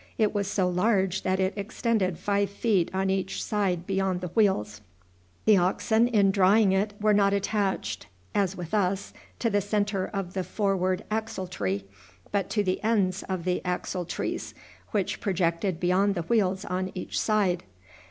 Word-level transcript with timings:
It 0.17 0.33
was 0.33 0.47
so 0.49 0.67
large 0.67 1.21
that 1.21 1.39
it 1.39 1.53
extended 1.55 2.17
five 2.17 2.49
feet 2.49 2.89
on 2.91 3.11
each 3.11 3.43
side 3.43 3.85
beyond 3.85 4.21
the 4.21 4.29
wheels. 4.29 4.81
The 5.45 5.57
oxen, 5.57 6.07
in 6.07 6.31
drawing 6.31 6.71
it, 6.71 6.95
were 6.99 7.13
not 7.13 7.33
attached, 7.33 8.07
as 8.33 8.55
with 8.57 8.73
us, 8.73 9.13
to 9.37 9.51
the 9.51 9.61
centre 9.61 10.07
of 10.11 10.33
the 10.33 10.43
forward 10.43 11.03
axle 11.11 11.45
tree, 11.45 11.85
but 12.31 12.49
to 12.49 12.63
the 12.63 12.83
ends 12.83 13.21
of 13.29 13.43
the 13.45 13.63
axle 13.63 14.05
trees, 14.05 14.55
which 14.89 15.19
projected 15.21 15.79
beyond 15.79 16.15
the 16.15 16.23
wheels 16.23 16.65
on 16.65 16.91
each 16.95 17.19
side. 17.21 17.61